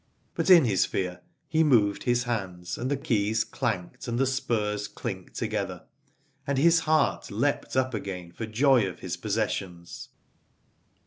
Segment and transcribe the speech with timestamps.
[0.33, 4.87] But in his fear he moved his hands, and the keys clanked and the spurs
[4.87, 5.83] clinked together,
[6.47, 10.09] and his heart leaped up again for oy of his possessions.